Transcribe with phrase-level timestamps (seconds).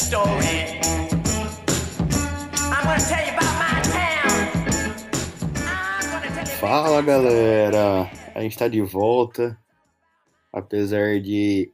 [0.00, 0.80] story.
[2.72, 4.40] I'm gonna tell you about my town.
[5.56, 6.58] I'm gonna tell you.
[6.58, 9.58] Fala galera, a gente tá de volta,
[10.50, 11.70] apesar de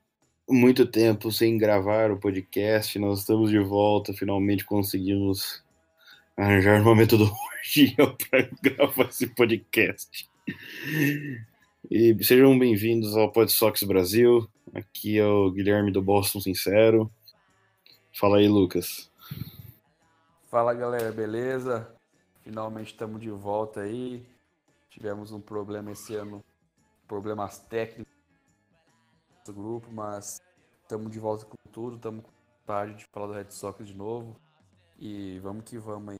[0.48, 5.62] muito tempo sem gravar o podcast, nós estamos de volta, finalmente conseguimos
[6.36, 7.94] arranjar uma metodologia
[8.28, 10.28] para gravar esse podcast.
[11.88, 17.08] E sejam bem-vindos ao PodSox Brasil, aqui é o Guilherme do Boston Sincero.
[18.18, 19.12] Fala aí, Lucas.
[20.48, 21.94] Fala galera, beleza?
[22.40, 24.26] Finalmente estamos de volta aí.
[24.88, 26.42] Tivemos um problema esse ano,
[27.06, 28.10] problemas técnicos
[29.44, 30.40] do grupo, mas
[30.80, 32.30] estamos de volta com tudo, estamos com
[32.60, 34.40] vontade de falar do Red Sox de novo.
[34.98, 36.18] E vamos que vamos aí.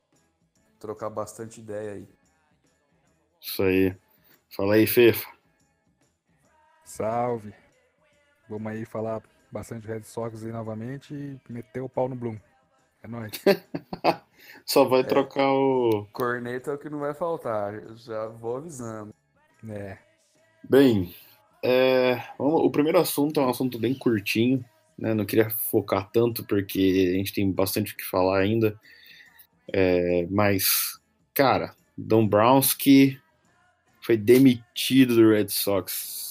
[0.79, 2.09] Trocar bastante ideia aí.
[3.41, 3.97] Isso aí.
[4.55, 5.35] Fala aí, Fefa.
[6.85, 7.55] Salve!
[8.51, 12.37] Vamos aí falar bastante Red Sox aí novamente e meter o pau no Bloom.
[13.03, 13.33] É nóis.
[14.65, 16.07] Só vai trocar o.
[16.13, 19.15] Corneta é o que não vai faltar, eu já vou avisando.
[19.69, 19.99] É.
[20.69, 21.15] Bem,
[21.63, 24.65] é, vamos- o primeiro assunto é um assunto bem curtinho,
[24.99, 25.15] né?
[25.15, 28.79] Não queria focar tanto porque a gente tem bastante o que falar ainda.
[29.73, 31.01] É, mas,
[31.35, 33.21] cara, Dombrowski
[34.01, 36.26] foi demitido do Red Sox.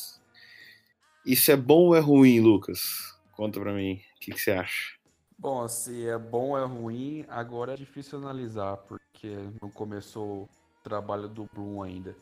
[1.25, 3.17] Isso é bom ou é ruim, Lucas?
[3.31, 3.95] Conta pra mim.
[4.15, 4.95] O que, que você acha?
[5.37, 10.49] Bom, se é bom ou é ruim, agora é difícil analisar, porque não começou o
[10.83, 12.15] trabalho do Bloom ainda.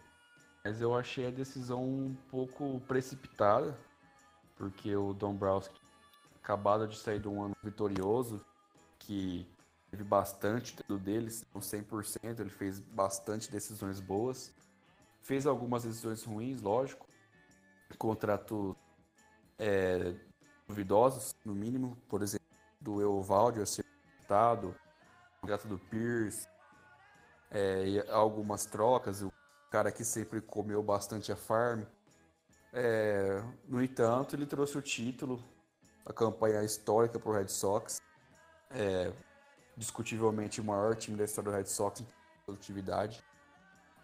[0.64, 3.78] Mas eu achei a decisão um pouco precipitada,
[4.56, 5.84] porque o Dombrowski
[6.44, 8.46] acabado de sair de um ano vitorioso,
[9.00, 9.48] que
[9.90, 14.54] teve bastante do deles, não 100%, ele fez bastante decisões boas.
[15.22, 17.08] Fez algumas decisões ruins, lógico.
[17.98, 18.76] Contratos
[19.64, 20.14] é,
[20.67, 22.45] duvidosos, no mínimo, por exemplo,
[22.81, 23.86] do Eovaldi a ser
[24.18, 24.75] cortado,
[25.41, 26.46] o gato do Pierce,
[27.50, 29.31] é, algumas trocas, o
[29.72, 31.84] cara que sempre comeu bastante a farm.
[32.74, 35.41] É, no entanto, ele trouxe o título,
[36.06, 38.01] a campanha histórica para o Red Sox,
[38.69, 39.13] é,
[39.78, 42.07] discutivelmente o maior time da história do Red Sox em
[42.45, 43.24] produtividade.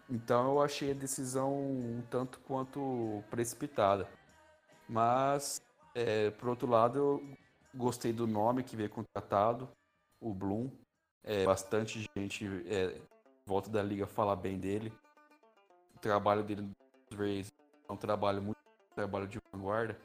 [0.08, 4.08] Então eu achei a decisão um tanto quanto precipitada.
[4.90, 5.62] Mas,
[5.94, 7.36] é, por outro lado, eu
[7.72, 9.68] gostei do nome que veio contratado,
[10.20, 10.68] o Bloom.
[11.22, 13.00] É, bastante gente é,
[13.46, 14.92] volta da liga fala bem dele.
[15.94, 17.52] O trabalho dele nos Rays
[17.88, 18.58] é um trabalho muito
[18.96, 19.96] trabalho de vanguarda,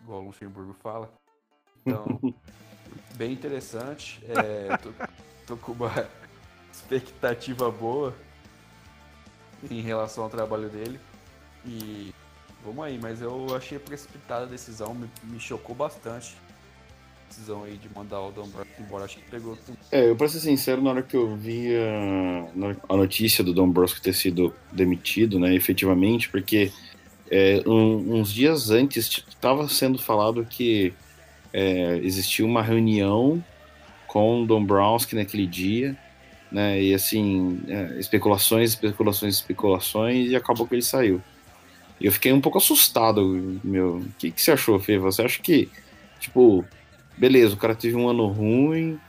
[0.00, 1.12] igual o Luxemburgo fala.
[1.80, 2.06] Então,
[3.16, 4.24] bem interessante.
[4.26, 4.92] É, tô,
[5.44, 5.90] tô com uma
[6.72, 8.14] expectativa boa
[9.68, 11.00] em relação ao trabalho dele.
[11.64, 12.14] E
[12.66, 16.34] vamos aí, mas eu achei precipitada a decisão, me, me chocou bastante.
[17.24, 20.28] A decisão aí de mandar o Dombrowski embora, acho que pegou com É, eu pra
[20.28, 22.48] ser sincero, na hora que eu vi a,
[22.88, 26.72] a notícia do Dombrowski ter sido demitido, né, efetivamente, porque
[27.30, 30.92] é, um- uns dias antes estava sendo falado que
[31.52, 33.42] é, existia uma reunião
[34.06, 35.96] com o Dombrowski naquele dia,
[36.50, 41.20] né, e assim, é, especulações, especulações, especulações, e acabou que ele saiu.
[42.00, 43.98] E eu fiquei um pouco assustado, meu.
[43.98, 44.98] O que, que você achou, Fê?
[44.98, 45.70] Você acha que,
[46.20, 46.64] tipo,
[47.16, 49.00] beleza, o cara teve um ano ruim,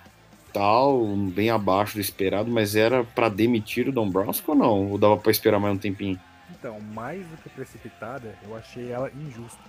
[0.54, 4.92] tal, bem abaixo do esperado, mas era pra demitir o Dombrowski ou não?
[4.92, 6.20] Ou dava pra esperar mais um tempinho?
[6.50, 9.62] Então, mais do que precipitada, eu achei ela injusta.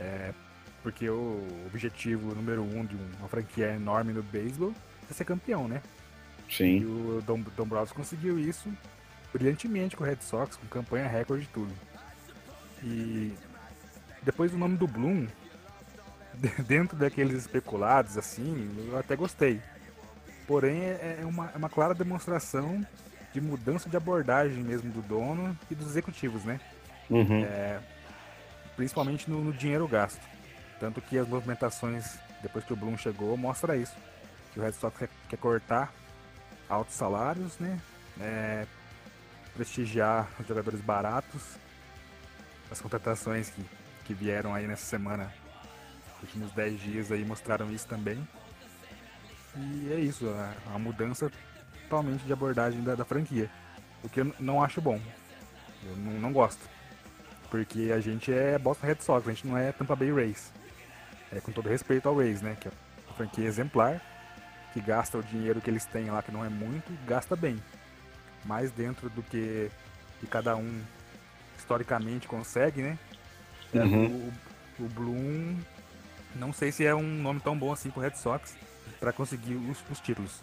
[0.00, 0.32] É,
[0.82, 4.72] porque o objetivo número um de uma franquia enorme no beisebol
[5.10, 5.82] é ser campeão, né?
[6.48, 6.84] E Sim.
[6.84, 8.72] o Dom, Dombrowski conseguiu isso
[9.32, 11.72] brilhantemente com o Red Sox, com campanha recorde e tudo.
[12.82, 13.34] E
[14.22, 15.26] depois do nome do Bloom,
[16.34, 19.60] de- dentro daqueles especulados, assim, eu até gostei.
[20.46, 22.84] Porém, é é uma, é uma clara demonstração
[23.32, 26.58] de mudança de abordagem mesmo do dono e dos executivos, né?
[27.10, 27.44] Uhum.
[28.76, 30.20] Principalmente no, no dinheiro gasto.
[30.78, 33.94] Tanto que as movimentações, depois que o Bloom chegou, mostra isso.
[34.52, 35.92] Que o Red Sox quer, quer cortar
[36.68, 37.78] altos salários, né?
[38.20, 38.66] É,
[39.54, 41.42] prestigiar os jogadores baratos.
[42.70, 43.64] As contratações que,
[44.04, 45.32] que vieram aí nessa semana,
[46.14, 48.26] nos últimos 10 dias aí, mostraram isso também.
[49.56, 51.30] E é isso, a, a mudança
[51.88, 53.50] totalmente de abordagem da, da franquia.
[54.02, 55.00] O que eu não acho bom.
[55.84, 56.60] Eu não, não gosto.
[57.50, 60.52] Porque a gente é Boston Red Sox, a gente não é Tampa Bay Rays.
[61.32, 62.56] É, com todo respeito ao Rays, né?
[62.60, 62.72] Que é
[63.06, 64.00] uma franquia exemplar,
[64.72, 67.62] que gasta o dinheiro que eles têm lá, que não é muito, gasta bem.
[68.44, 69.70] Mais dentro do que,
[70.20, 70.82] que cada um
[71.58, 72.98] historicamente consegue, né?
[73.74, 74.32] É, Uhum.
[74.78, 75.56] o, o Bloom
[76.34, 78.56] não sei se é um nome tão bom assim pro Red Sox
[79.00, 80.40] para conseguir os, os, títulos.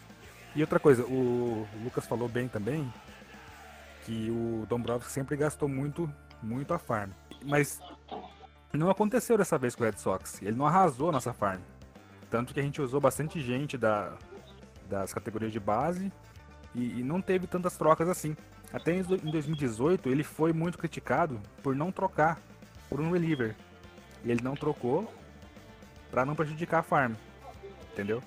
[0.55, 2.91] E outra coisa, o Lucas falou bem também
[4.05, 7.09] que o Dombrowski sempre gastou muito, muito a farm.
[7.43, 7.79] Mas
[8.71, 10.41] não aconteceu dessa vez com o Red Sox.
[10.41, 11.59] Ele não arrasou a nossa farm.
[12.29, 14.13] Tanto que a gente usou bastante gente da,
[14.89, 16.11] das categorias de base
[16.73, 18.35] e, e não teve tantas trocas assim.
[18.75, 22.41] Até em 2018 ele foi muito criticado por não trocar
[22.89, 23.55] por um reliever.
[24.21, 25.09] E ele não trocou
[26.11, 27.13] para não prejudicar a farm.
[27.93, 28.21] Entendeu?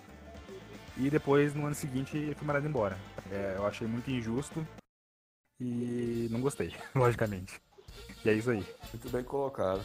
[0.96, 2.96] E depois no ano seguinte ele foi mandado embora.
[3.30, 4.66] É, eu achei muito injusto
[5.60, 7.60] e não gostei, logicamente.
[8.24, 8.64] E é isso aí.
[8.90, 9.84] Muito bem colocado.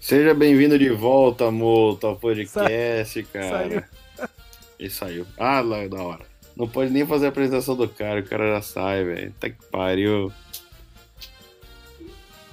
[0.00, 3.48] Seja bem-vindo de volta, Moto, ao podcast, Sa cara.
[3.48, 4.28] Saiu.
[4.76, 5.26] E saiu.
[5.38, 6.29] Ah, lá, da hora.
[6.60, 9.34] Não pode nem fazer a apresentação do cara, o cara já sai, velho.
[9.40, 10.30] Tá que pariu.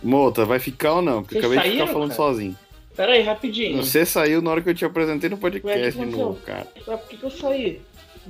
[0.01, 1.24] Mota, vai ficar ou não?
[1.24, 2.30] Porque eu Vocês acabei de ficar saíram, falando cara?
[2.30, 2.57] sozinho.
[2.95, 3.83] Pera aí, rapidinho.
[3.83, 6.65] Você saiu na hora que eu te apresentei no Ué, podcast que de novo, cara.
[6.88, 7.81] Ué, por que, que eu saí?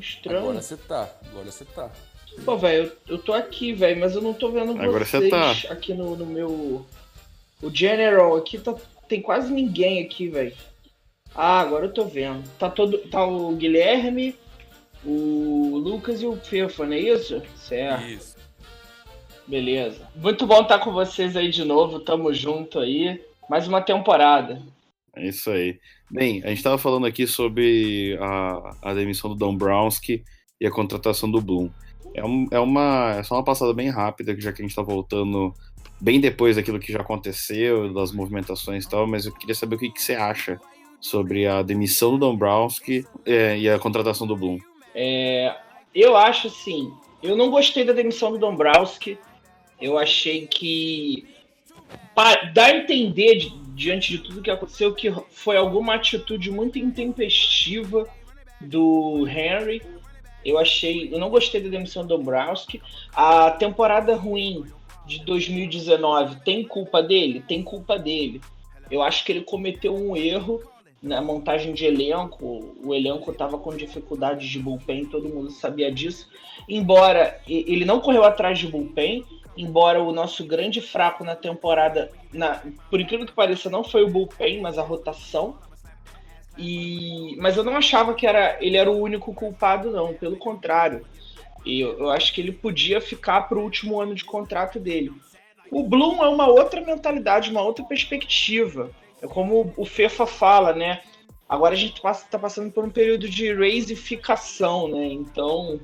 [0.01, 0.39] Estranho.
[0.39, 1.91] Agora você tá, agora você tá.
[2.43, 5.29] Pô, velho, eu, eu tô aqui, velho, mas eu não tô vendo Agora vocês você
[5.29, 5.51] tá.
[5.69, 6.87] aqui no, no meu.
[7.61, 8.73] O General aqui tá.
[9.07, 10.55] Tem quase ninguém aqui, velho.
[11.35, 12.43] Ah, agora eu tô vendo.
[12.57, 12.97] Tá todo.
[13.09, 14.35] Tá o Guilherme,
[15.05, 17.41] o Lucas e o Fefa, não é isso?
[17.55, 18.05] Certo.
[18.07, 18.35] Isso.
[19.47, 20.07] Beleza.
[20.15, 21.99] Muito bom estar com vocês aí de novo.
[21.99, 23.21] Tamo junto aí.
[23.49, 24.61] Mais uma temporada.
[25.15, 25.79] É isso aí.
[26.11, 30.23] Bem, a gente tava falando aqui sobre a, a demissão do Dombrowski
[30.59, 31.69] e a contratação do Bloom.
[32.13, 34.81] É, um- é uma, é só uma passada bem rápida, já que a gente tá
[34.81, 35.53] voltando
[35.99, 39.79] bem depois daquilo que já aconteceu, das movimentações e tal, mas eu queria saber o
[39.79, 40.59] que, que você acha
[40.99, 44.59] sobre a demissão do Dombrowski é, e a contratação do Bloom.
[44.99, 45.55] É,
[45.93, 46.91] eu acho assim,
[47.21, 49.15] eu não gostei da demissão do Dombrowski.
[49.79, 51.27] Eu achei que
[52.51, 58.07] dá a entender di- diante de tudo que aconteceu que foi alguma atitude muito intempestiva
[58.59, 59.83] do Henry.
[60.43, 62.81] Eu achei, eu não gostei da demissão do Dombrowski.
[63.13, 64.65] A temporada ruim
[65.05, 68.41] de 2019 tem culpa dele, tem culpa dele.
[68.89, 70.59] Eu acho que ele cometeu um erro
[71.01, 76.27] na montagem de elenco, o elenco estava com dificuldades de bullpen, todo mundo sabia disso.
[76.67, 79.23] Embora ele não correu atrás de bullpen,
[79.55, 84.09] embora o nosso grande fraco na temporada, na- por incrível que pareça, não foi o
[84.09, 85.57] bullpen, mas a rotação.
[86.57, 90.13] E, mas eu não achava que era, ele era o único culpado, não.
[90.13, 91.05] Pelo contrário,
[91.65, 95.11] eu, eu acho que ele podia ficar para o último ano de contrato dele.
[95.69, 98.89] O Bloom é uma outra mentalidade, uma outra perspectiva.
[99.21, 101.01] É como o Fefa fala, né?
[101.49, 105.07] Agora a gente está passando por um período de raisificação, né?
[105.07, 105.79] Então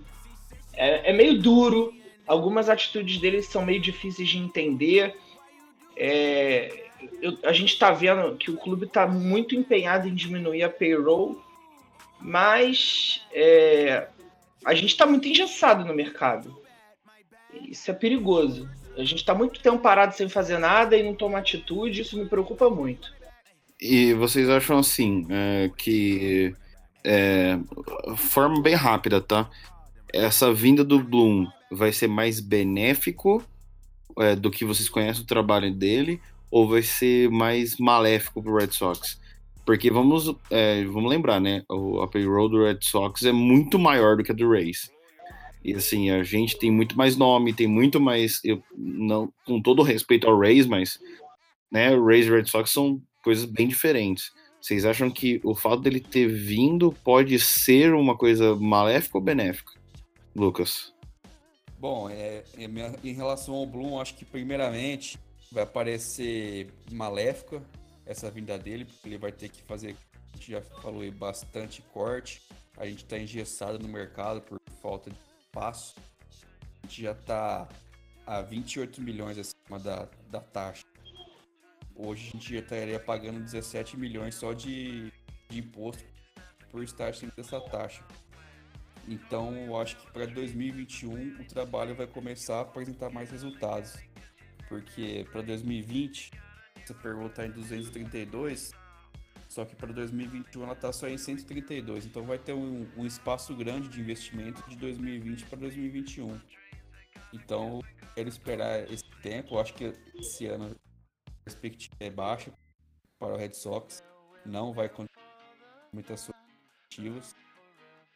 [0.74, 1.94] é, é meio duro.
[2.28, 5.16] Algumas atitudes dele são meio difíceis de entender.
[5.96, 6.84] É,
[7.22, 11.42] eu- a gente está vendo que o clube está muito empenhado em diminuir a payroll,
[12.20, 14.08] mas é,
[14.66, 16.62] a gente está muito engessado no mercado.
[17.54, 18.70] Isso é perigoso.
[18.98, 22.26] A gente está muito tempo parado sem fazer nada e não toma atitude, isso me
[22.26, 23.12] preocupa muito.
[23.86, 26.56] E vocês acham assim, é, que
[27.04, 27.60] é,
[28.16, 29.50] forma bem rápida, tá?
[30.14, 33.44] Essa vinda do Bloom vai ser mais benéfico
[34.20, 38.72] é, do que vocês conhecem o trabalho dele, ou vai ser mais maléfico pro Red
[38.72, 39.20] Sox?
[39.66, 41.63] Porque vamos, é, vamos lembrar, né?
[41.70, 44.90] O, a payroll do Red Sox é muito maior do que a do Rays.
[45.62, 48.40] E assim, a gente tem muito mais nome, tem muito mais.
[48.46, 50.98] Eu, não, com todo respeito ao Rays, mas
[51.70, 54.32] né, o Rays e o Red Sox são coisas bem diferentes.
[54.62, 59.74] Vocês acham que o fato dele ter vindo pode ser uma coisa maléfica ou benéfica?
[60.36, 60.94] Lucas.
[61.77, 62.70] Bom, é, é
[63.03, 65.20] em relação ao Bloom, acho que primeiramente
[65.51, 67.62] vai parecer maléfica
[68.06, 69.96] essa vinda dele, porque ele vai ter que fazer,
[70.34, 72.42] a gente já falou aí, bastante corte.
[72.77, 75.96] A gente está engessado no mercado por falta de espaço.
[76.82, 77.68] A gente já está
[78.25, 80.84] a 28 milhões acima da, da taxa.
[81.96, 85.12] Hoje a gente já estaria pagando 17 milhões só de,
[85.50, 86.04] de imposto
[86.72, 88.04] por estar acima dessa taxa.
[89.08, 93.94] Então, eu acho que para 2021 o trabalho vai começar a apresentar mais resultados.
[94.68, 96.32] Porque para 2020,
[96.82, 98.72] essa pergunta está em 232,
[99.48, 102.06] só que para 2021 ela está só em 132.
[102.06, 106.40] Então, vai ter um, um espaço grande de investimento de 2020 para 2021.
[107.34, 109.56] Então, eu quero esperar esse tempo.
[109.56, 110.76] Eu acho que esse ano
[111.44, 112.52] perspectiva é baixa
[113.20, 114.04] para o Red Sox.
[114.46, 115.10] Não vai continuar
[115.92, 116.38] muitas suas
[116.90, 117.36] expectativas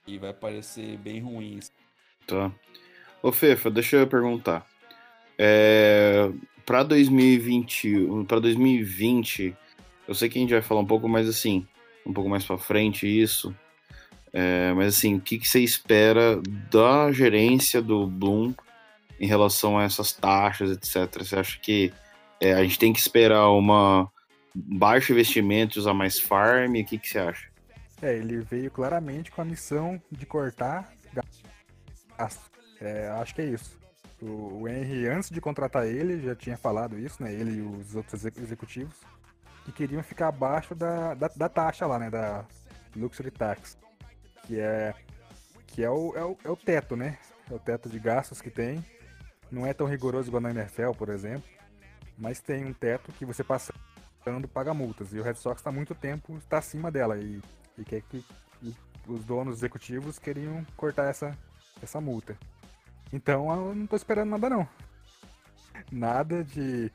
[0.06, 1.58] e vai parecer bem ruim.
[1.58, 1.72] isso.
[2.26, 2.52] Tá.
[3.22, 4.66] Ô Fefa, deixa eu perguntar.
[5.38, 6.30] É,
[6.66, 9.56] para 2020, para 2020,
[10.08, 11.68] eu sei que a gente vai falar um pouco, mas assim,
[12.06, 13.56] um pouco mais para frente isso.
[14.34, 18.54] É, mas assim, o que, que você espera da gerência do Bloom
[19.20, 21.24] em relação a essas taxas, etc?
[21.24, 21.94] Você acha que
[22.42, 24.12] é, a gente tem que esperar uma
[24.54, 26.76] baixo investimento e usar mais farm?
[26.76, 27.48] O que, que você acha?
[28.02, 30.94] É, ele veio claramente com a missão de cortar
[32.18, 32.52] gasto.
[32.80, 33.78] É, acho que é isso.
[34.22, 37.34] O, o Henry, antes de contratar ele, já tinha falado isso, né?
[37.34, 38.96] Ele e os outros executivos,
[39.66, 42.10] que queriam ficar abaixo da, da, da taxa lá, né?
[42.10, 42.46] Da
[42.96, 43.78] Luxury Tax.
[44.46, 44.94] Que é,
[45.68, 47.18] que é, o, é, o, é o teto, né?
[47.50, 48.84] É o teto de gastos que tem.
[49.52, 51.57] Não é tão rigoroso igual na NFL, por exemplo.
[52.18, 55.14] Mas tem um teto que você passando paga multas.
[55.14, 57.18] E o Red Sox está muito tempo está acima dela.
[57.18, 57.42] E,
[57.78, 58.24] e quer que
[59.08, 61.38] os donos executivos queriam cortar essa,
[61.82, 62.38] essa multa.
[63.12, 64.68] Então eu não tô esperando nada não.
[65.92, 66.92] Nada de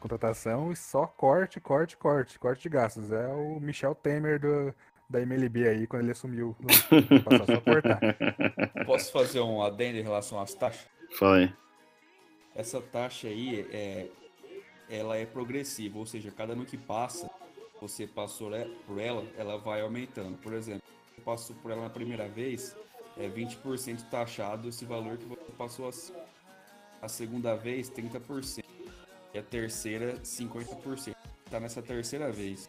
[0.00, 3.12] contratação e só corte, corte, corte, corte de gastos.
[3.12, 4.74] É o Michel Temer do,
[5.08, 6.56] da MLB aí, quando ele assumiu.
[6.58, 8.00] No, passar só cortar.
[8.86, 10.88] Posso fazer um adendo em relação às taxas?
[11.18, 11.54] Fala aí.
[12.54, 14.08] Essa taxa aí, é,
[14.92, 17.30] ela é progressiva, ou seja, cada ano que passa,
[17.80, 18.50] você passou
[18.86, 20.36] por ela, ela vai aumentando.
[20.36, 22.76] Por exemplo, você passou por ela na primeira vez,
[23.16, 25.92] é 20% taxado esse valor que você passou a,
[27.06, 28.62] a segunda vez, 30%.
[29.32, 31.16] E a terceira, 50%.
[31.46, 32.68] Está nessa terceira vez.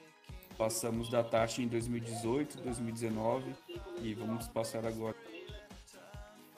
[0.57, 3.53] Passamos da taxa em 2018, 2019
[4.01, 5.17] e vamos passar agora.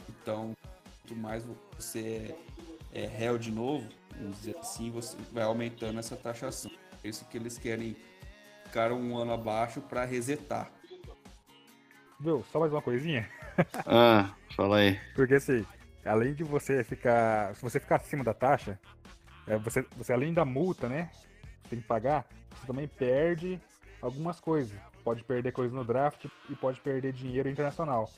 [0.07, 0.55] Então,
[1.01, 1.43] quanto mais
[1.75, 2.35] você
[2.93, 6.71] é, é réu de novo, vamos dizer assim, você vai aumentando essa taxação.
[7.03, 7.95] É isso que eles querem
[8.63, 10.71] ficar um ano abaixo para resetar.
[12.19, 12.43] Viu?
[12.51, 13.29] Só mais uma coisinha.
[13.85, 14.99] ah, fala aí.
[15.13, 15.65] Porque assim,
[16.05, 17.55] além de você ficar.
[17.55, 18.79] Se você ficar acima da taxa,
[19.47, 21.09] é, você, você além da multa, né?
[21.69, 23.59] Tem que pagar, você também perde
[24.01, 24.77] algumas coisas.
[25.03, 28.09] Pode perder coisas no draft e pode perder dinheiro internacional.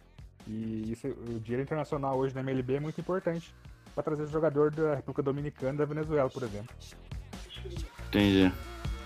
[0.46, 3.54] E isso, o dinheiro internacional hoje na MLB é muito importante
[3.98, 6.70] para trazer jogador da República Dominicana da Venezuela, por exemplo.
[8.10, 8.54] Entendi.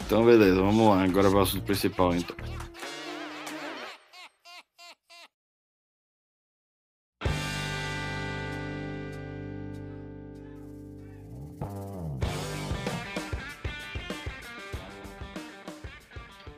[0.06, 1.02] Então, beleza, vamos lá.
[1.02, 2.36] Agora o assunto principal, então.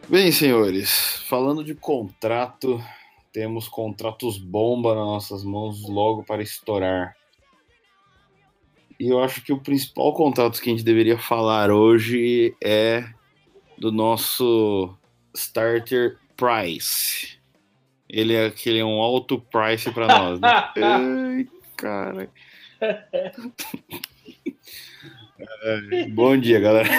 [0.09, 2.83] Bem, senhores, falando de contrato,
[3.31, 7.15] temos contratos bomba nas nossas mãos logo para estourar.
[9.03, 13.03] E eu acho que o principal contrato que a gente deveria falar hoje é
[13.77, 14.98] do nosso
[15.36, 17.38] starter price.
[18.07, 20.39] Ele é aquele é um alto price para nós.
[20.39, 20.48] Né?
[20.81, 22.29] Ai, cara.
[25.63, 26.89] É, bom dia, galera.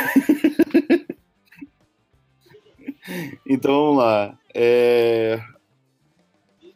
[3.48, 4.38] Então vamos lá.
[4.54, 5.40] É...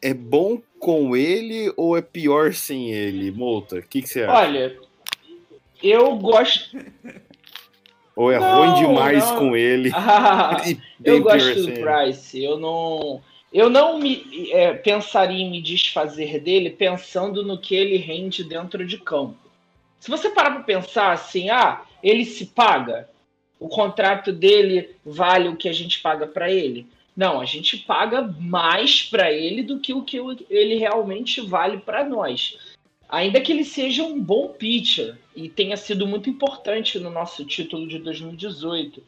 [0.01, 3.75] é bom com ele ou é pior sem ele, Molta?
[3.77, 4.33] O que, que você acha?
[4.33, 4.88] Olha,
[5.81, 6.77] eu gosto.
[8.15, 9.37] Ou é Não, ruim demais não.
[9.37, 9.91] com ele?
[9.95, 10.61] Ah,
[11.03, 11.81] eu gosto do ele?
[11.81, 12.43] Price.
[12.43, 13.21] Eu não.
[13.51, 18.85] Eu não me é, pensaria em me desfazer dele pensando no que ele rende dentro
[18.85, 19.35] de campo.
[19.99, 23.09] Se você parar para pensar assim, ah, ele se paga,
[23.59, 26.87] o contrato dele vale o que a gente paga para ele.
[27.15, 30.17] Não, a gente paga mais para ele do que o que
[30.49, 32.57] ele realmente vale para nós.
[33.09, 37.87] Ainda que ele seja um bom pitcher e tenha sido muito importante no nosso título
[37.87, 39.03] de 2018.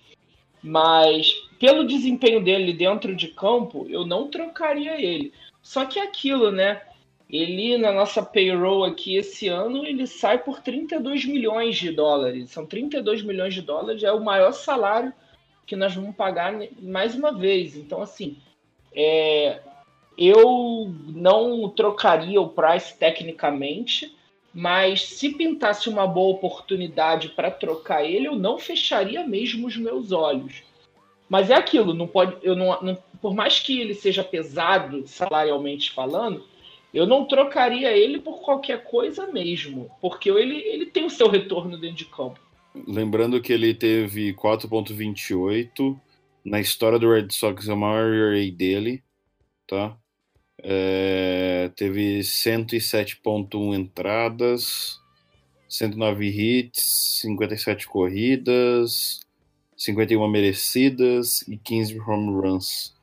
[0.64, 5.32] Mas pelo desempenho dele dentro de campo, eu não trocaria ele.
[5.62, 6.82] Só que é aquilo, né?
[7.30, 12.50] Ele, na nossa payroll aqui esse ano, ele sai por 32 milhões de dólares.
[12.50, 15.14] São 32 milhões de dólares, é o maior salário
[15.66, 17.78] que nós vamos pagar mais uma vez.
[17.78, 18.38] Então, assim,
[18.94, 19.62] é,
[20.18, 24.16] eu não trocaria o Price tecnicamente,
[24.54, 30.12] mas se pintasse uma boa oportunidade para trocar ele, eu não fecharia mesmo os meus
[30.12, 30.64] olhos.
[31.30, 35.92] Mas é aquilo, não pode, eu não, não- por mais que ele seja pesado salarialmente
[35.92, 36.44] falando,
[36.94, 41.78] eu não trocaria ele por qualquer coisa mesmo, porque ele, ele tem o seu retorno
[41.78, 42.40] dentro de campo.
[42.88, 45.98] Lembrando que ele teve 4.28
[46.44, 49.02] na história do Red Sox, é o maior ERA dele,
[49.68, 49.98] tá?
[50.64, 55.00] É, teve 107.1 entradas,
[55.68, 59.22] 109 hits, 57 corridas,
[59.76, 62.94] 51 merecidas e 15 home runs.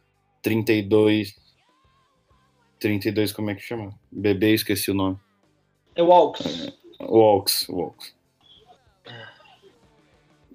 [0.43, 1.35] 32
[2.79, 3.93] 32 como é que chama?
[4.11, 5.19] Bebê, esqueci o nome.
[5.95, 6.73] É o Alks.
[7.01, 8.15] Walks, Walks.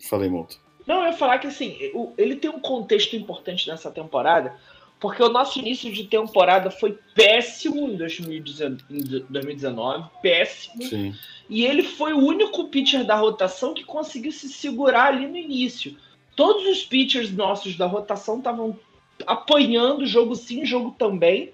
[0.10, 0.62] Falei muito.
[0.86, 1.78] Não, eu ia falar que assim,
[2.18, 4.56] ele tem um contexto importante nessa temporada,
[5.04, 10.82] porque o nosso início de temporada foi péssimo em 2019, péssimo.
[10.82, 11.14] Sim.
[11.50, 15.98] E ele foi o único pitcher da rotação que conseguiu se segurar ali no início.
[16.38, 18.80] Todos os pitchers nossos da rotação estavam
[19.28, 21.52] apanhando jogo sim, jogo também.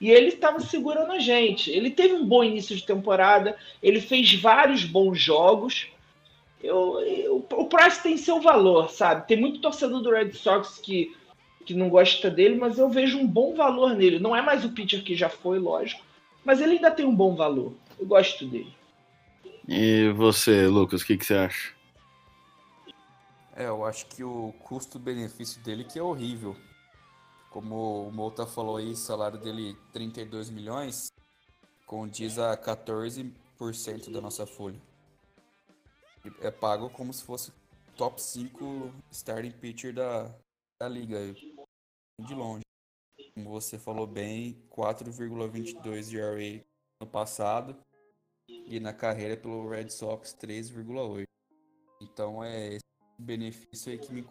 [0.00, 1.72] E ele estava segurando a gente.
[1.72, 5.88] Ele teve um bom início de temporada, ele fez vários bons jogos.
[6.62, 9.26] Eu, eu, o Price tem seu valor, sabe?
[9.26, 11.12] Tem muito torcedor do Red Sox que
[11.64, 14.18] que não gosta dele, mas eu vejo um bom valor nele.
[14.18, 16.02] Não é mais o pitcher que já foi, lógico,
[16.44, 17.74] mas ele ainda tem um bom valor.
[17.98, 18.74] Eu gosto dele.
[19.68, 21.72] E você, Lucas, o que, que você acha?
[23.54, 26.56] É, eu acho que o custo-benefício dele que é horrível.
[27.50, 31.12] Como o Mouta falou aí, salário dele 32 milhões,
[31.86, 34.80] condiz a 14% da nossa folha.
[36.40, 37.52] É pago como se fosse
[37.96, 40.34] top 5 starting pitcher da,
[40.80, 41.18] da liga
[42.22, 42.62] de longe.
[43.34, 46.64] Como você falou bem, 4,22 de ERA
[47.00, 47.76] no passado
[48.48, 51.24] e na carreira pelo Red Sox 3,8.
[52.00, 52.84] Então é esse
[53.18, 54.24] benefício aí que me.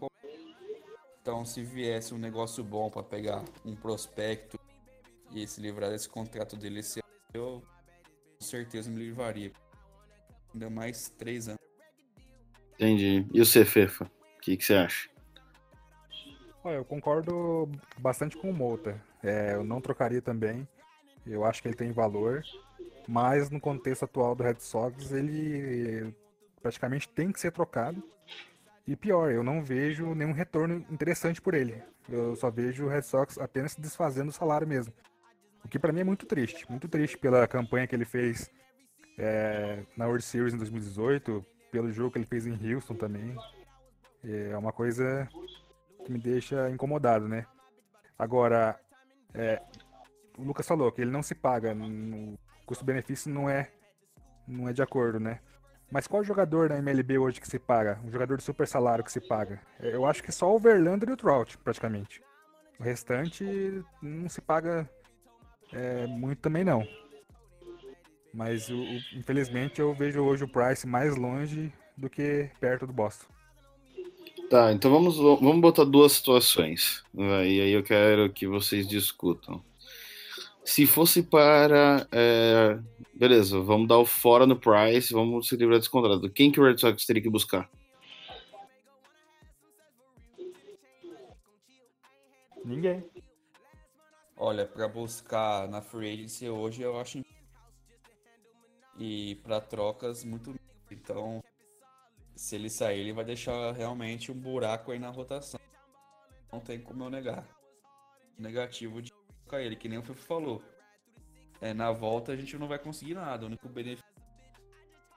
[1.21, 4.59] Então se viesse um negócio bom para pegar um prospecto
[5.31, 6.81] e se livrar desse contrato dele
[7.33, 7.61] eu
[8.39, 9.51] com certeza me livraria.
[10.53, 11.61] Ainda mais três anos.
[12.73, 13.25] Entendi.
[13.33, 14.05] E o Cefefa?
[14.05, 15.09] O que, que você acha?
[16.63, 19.01] Olha, eu concordo bastante com o Mouta.
[19.23, 20.67] É, eu não trocaria também.
[21.25, 22.43] Eu acho que ele tem valor.
[23.07, 26.13] Mas no contexto atual do Red Sox, ele
[26.61, 28.03] praticamente tem que ser trocado.
[28.85, 31.81] E pior, eu não vejo nenhum retorno interessante por ele.
[32.07, 34.93] Eu só vejo o Red Sox apenas se desfazendo do salário mesmo.
[35.65, 36.69] O que para mim é muito triste.
[36.69, 38.51] Muito triste pela campanha que ele fez
[39.17, 43.35] é, na World Series em 2018, pelo jogo que ele fez em Houston também.
[44.23, 45.27] É uma coisa
[46.03, 47.45] que me deixa incomodado, né?
[48.17, 48.79] Agora,
[49.33, 49.61] é,
[50.37, 53.71] o Lucas falou que ele não se paga, o custo-benefício não é,
[54.47, 55.39] não é de acordo, né?
[55.91, 57.99] Mas qual jogador na MLB hoje que se paga?
[58.05, 59.59] Um jogador de super salário que se paga?
[59.79, 62.21] É, eu acho que só o Verlander e o Trout, praticamente.
[62.79, 64.89] O restante não se paga
[65.73, 66.87] é, muito também não.
[68.33, 72.93] Mas o, o, infelizmente eu vejo hoje o Price mais longe do que perto do
[72.93, 73.27] Boston.
[74.51, 77.01] Tá, então vamos, vamos botar duas situações.
[77.13, 77.47] Né?
[77.47, 79.63] E aí eu quero que vocês discutam.
[80.65, 82.05] Se fosse para.
[82.11, 82.77] É,
[83.13, 86.29] beleza, vamos dar o fora no price, vamos se livrar desse contrato.
[86.29, 87.69] Quem que o Red Sox teria que buscar?
[92.65, 93.05] Ninguém.
[94.35, 97.23] Olha, para buscar na free agency hoje eu acho.
[98.99, 100.53] E para trocas, muito.
[100.91, 101.41] Então,
[102.41, 105.59] se ele sair, ele vai deixar realmente um buraco aí na rotação.
[106.51, 107.47] Não tem como eu negar.
[108.35, 110.63] Negativo de colocar ele, que nem o Fifu falou.
[111.61, 113.43] É, na volta a gente não vai conseguir nada.
[113.43, 114.03] O único benefício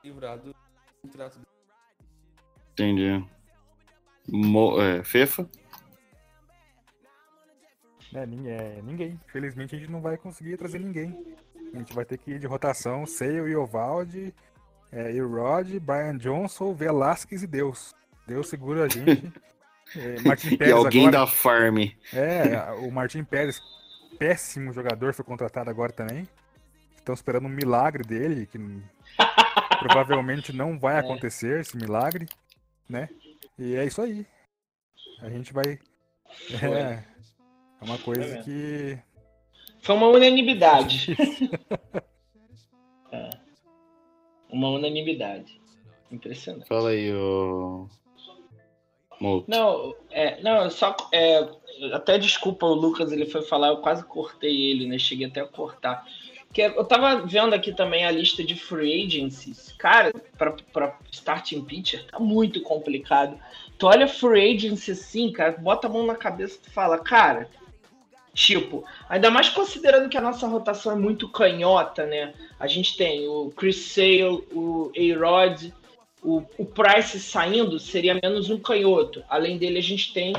[0.02, 0.54] é livrado do
[1.00, 1.48] contrato dele.
[2.72, 3.26] Entendi.
[4.28, 5.48] Mo é, Fefa?
[8.12, 9.20] É, ninguém, ninguém.
[9.26, 11.34] Infelizmente a gente não vai conseguir trazer ninguém.
[11.72, 14.34] A gente vai ter que ir de rotação, Sale e Ovaldi,
[14.94, 17.92] é, e Rod, Brian Johnson, Velasquez e Deus.
[18.26, 19.32] Deus segura a gente.
[19.96, 21.76] É, Martin Pérez e alguém agora, da farm.
[22.12, 23.62] É, o Martin Pérez,
[24.18, 26.26] péssimo jogador, foi contratado agora também.
[26.96, 28.58] Estão esperando um milagre dele, que
[29.78, 30.98] provavelmente não vai é.
[30.98, 32.26] acontecer esse milagre,
[32.88, 33.10] né?
[33.58, 34.26] E é isso aí.
[35.20, 35.78] A gente vai.
[36.62, 37.04] É,
[37.80, 38.98] é uma coisa que.
[39.82, 41.14] Foi uma unanimidade.
[44.54, 45.60] Uma unanimidade.
[46.12, 46.68] Impressionante.
[46.68, 47.88] Fala aí, o.
[49.48, 50.94] Não, é, não, só.
[51.12, 51.48] É,
[51.92, 54.96] até desculpa, o Lucas ele foi falar, eu quase cortei ele, né?
[54.96, 56.06] Cheguei até a cortar.
[56.52, 59.74] Que é, eu tava vendo aqui também a lista de free agencies.
[59.76, 63.36] Cara, para starting pitcher tá muito complicado.
[63.76, 67.48] Tu olha free agency assim, cara, bota a mão na cabeça e fala, cara,
[68.34, 72.34] Tipo, ainda mais considerando que a nossa rotação é muito canhota, né?
[72.58, 75.70] A gente tem o Chris Sale, o A-Rod,
[76.20, 79.22] o, o Price saindo seria menos um canhoto.
[79.28, 80.34] Além dele, a gente tem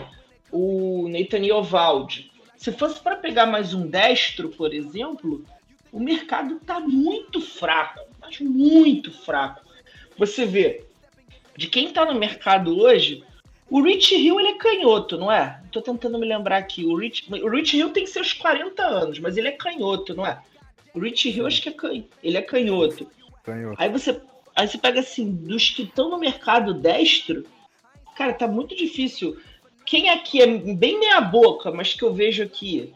[0.52, 2.30] o Nathan Iovaldi.
[2.58, 5.46] Se fosse para pegar mais um destro, por exemplo,
[5.92, 9.62] o mercado tá muito fraco, mas muito fraco.
[10.18, 10.84] Você vê,
[11.56, 13.24] de quem tá no mercado hoje,
[13.70, 15.62] o Rich Hill ele é canhoto, não é?
[15.72, 16.86] Tô tentando me lembrar aqui.
[16.86, 20.42] O Rich, o Rich Hill tem seus 40 anos, mas ele é canhoto, não é?
[20.94, 22.10] O Rich Hill acho que é canhoto.
[22.24, 23.08] Ele é canhoto.
[23.44, 23.76] canhoto.
[23.82, 24.22] Aí você,
[24.56, 27.46] aí você pega assim, dos que estão no mercado destro,
[28.16, 29.38] cara, tá muito difícil.
[29.86, 32.94] Quem aqui é bem meia boca, mas que eu vejo aqui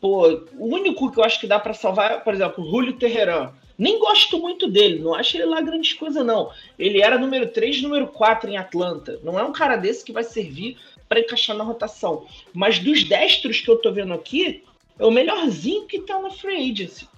[0.00, 2.94] Pô, o único que eu acho que dá pra salvar é, por exemplo, o Julio
[2.94, 3.52] Terreran.
[3.80, 6.50] Nem gosto muito dele, não acho ele lá grandes coisas, não.
[6.78, 9.18] Ele era número 3, número 4 em Atlanta.
[9.24, 10.76] Não é um cara desse que vai servir
[11.08, 12.26] para encaixar na rotação.
[12.52, 14.62] Mas dos destros que eu tô vendo aqui,
[14.98, 17.08] é o melhorzinho que tá na free agency.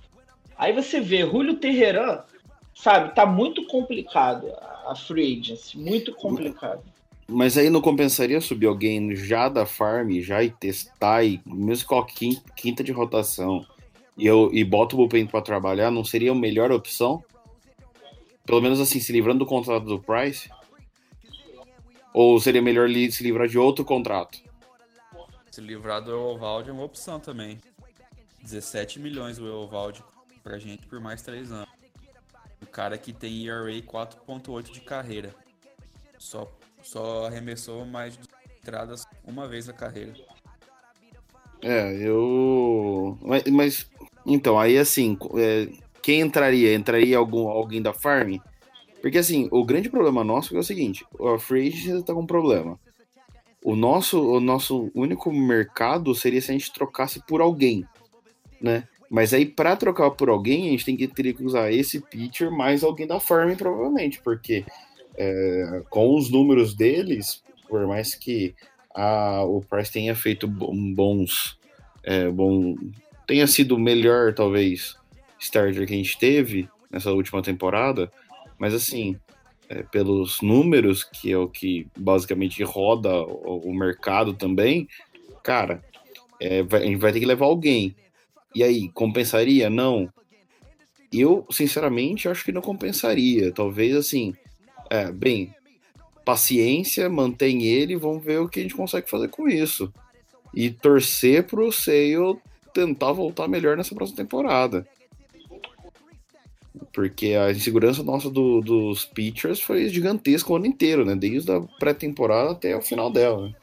[0.56, 2.20] Aí você vê, Julio Terreran,
[2.72, 4.46] sabe, tá muito complicado
[4.86, 6.80] a free agency, muito complicado.
[7.26, 11.98] Mas aí não compensaria subir alguém já da farm, já e testar, e mesmo com
[11.98, 13.66] a quin- quinta de rotação,
[14.16, 17.24] e, eu, e bota o bullpen pra trabalhar, não seria a melhor opção?
[18.44, 20.50] Pelo menos assim, se livrando do contrato do Price?
[22.12, 24.38] Ou seria melhor se livrar de outro contrato?
[25.50, 27.58] Se livrar do Eovaldi é uma opção também.
[28.42, 30.02] 17 milhões o Eovaldi
[30.42, 31.68] pra gente por mais 3 anos.
[32.60, 35.34] O cara que tem ERA 4.8 de carreira.
[36.18, 36.50] Só,
[36.82, 38.24] só arremessou mais de
[38.60, 40.14] entradas uma vez na carreira.
[41.60, 43.16] É, eu.
[43.22, 43.90] Mas, mas-
[44.26, 45.68] então, aí assim, é,
[46.00, 46.74] quem entraria?
[46.74, 48.36] Entraria algum, alguém da farm?
[49.00, 52.26] Porque assim, o grande problema nosso é o seguinte: a Free Agency tá com um
[52.26, 52.78] problema.
[53.64, 57.86] O nosso, o nosso único mercado seria se a gente trocasse por alguém,
[58.60, 58.88] né?
[59.08, 62.50] Mas aí, pra trocar por alguém, a gente tem que teria que usar esse pitcher
[62.50, 64.64] mais alguém da farm, provavelmente, porque
[65.16, 68.54] é, com os números deles, por mais que
[68.94, 71.58] a, o Price tenha feito bons.
[72.02, 72.74] É, bom,
[73.26, 74.96] tenha sido o melhor, talvez,
[75.38, 78.10] starter que a gente teve nessa última temporada,
[78.58, 79.16] mas assim,
[79.68, 84.88] é, pelos números, que é o que basicamente roda o, o mercado também,
[85.42, 85.82] cara,
[86.38, 87.94] é, vai- a gente vai ter que levar alguém.
[88.54, 89.70] E aí, compensaria?
[89.70, 90.12] Não.
[91.12, 93.50] Eu, sinceramente, acho que não compensaria.
[93.52, 94.34] Talvez assim,
[94.90, 95.54] é, bem,
[96.24, 99.92] paciência, mantém ele, vamos ver o que a gente consegue fazer com isso.
[100.54, 102.38] E torcer pro Sale
[102.72, 104.86] tentar voltar melhor nessa próxima temporada.
[106.92, 111.14] Porque a insegurança nossa do- dos pitchers foi gigantesca o ano inteiro, né?
[111.14, 113.48] Desde a pré-temporada até o final dela.
[113.48, 113.54] né?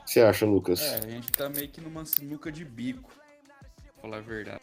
[0.00, 0.80] O que você acha, Lucas?
[0.80, 3.10] É, a gente tá meio que numa sinuca de bico.
[3.10, 4.60] Pra falar a verdade.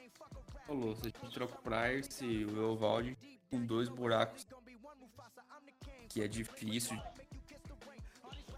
[0.65, 3.15] Falou, se a gente troca o Price e o Eovaldi
[3.51, 4.47] com dois buracos.
[6.09, 6.97] Que é difícil.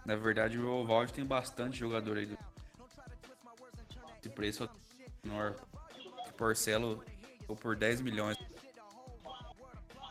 [0.06, 2.26] Na verdade, o Eovaldi tem bastante jogador aí.
[2.28, 2.38] Do...
[4.20, 4.70] Esse preço é
[5.28, 5.56] menor.
[6.30, 7.04] O Porcelo
[7.40, 8.38] ficou por 10 milhões.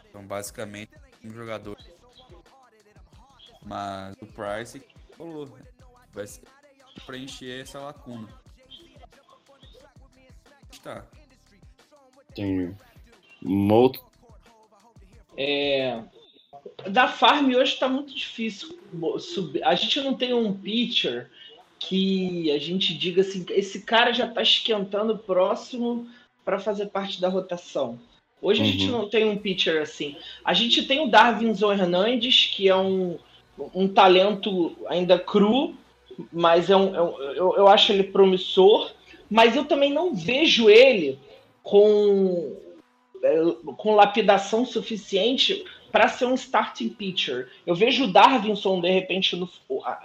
[0.09, 0.93] Então, basicamente,
[1.25, 1.77] um jogador.
[3.63, 4.83] Mas o Price
[5.17, 5.59] falou,
[6.13, 6.43] vai ser
[7.05, 8.29] preencher essa lacuna.
[10.83, 11.05] Tá.
[13.43, 14.03] Uma outra-
[15.37, 16.03] É,
[16.89, 18.79] da farm hoje tá muito difícil.
[19.65, 21.31] A gente não tem um pitcher
[21.79, 26.07] que a gente diga assim, esse cara já tá esquentando próximo
[26.45, 27.99] para fazer parte da rotação.
[28.41, 28.93] Hoje a gente Uhum.
[29.03, 30.17] não tem um pitcher assim.
[30.45, 33.19] A gente tem o Darwinson Hernandes, que é um,
[33.75, 35.75] um talento ainda cru,
[36.33, 38.93] mas é um, é um- eu, eu acho ele promissor,
[39.31, 41.19] mas eu também não vejo ele
[41.63, 42.57] com
[43.77, 45.65] com lapidação suficiente
[45.97, 47.49] para ser um starting pitcher.
[47.67, 49.49] Eu vejo o Darvinson, de repente, no-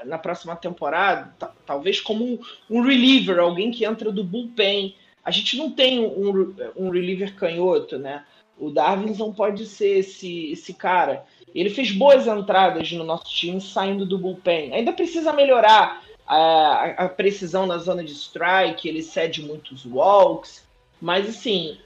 [0.06, 4.96] na próxima temporada, ta- talvez como um, um reliever, alguém que entra do bullpen.
[5.22, 8.24] A gente não tem um, um reliever canhoto, né?
[8.58, 11.26] O Darvinson pode ser esse, esse cara.
[11.54, 14.74] Ele fez boas entradas no nosso time saindo do bullpen.
[14.74, 20.66] Ainda precisa melhorar a, a precisão na zona de strike, ele cede muitos walks,
[21.02, 21.78] mas assim,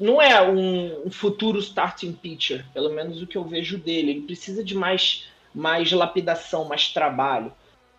[0.00, 4.10] não é um, um futuro starting pitcher, pelo menos o que eu vejo dele.
[4.10, 7.52] Ele precisa de mais, mais lapidação, mais trabalho.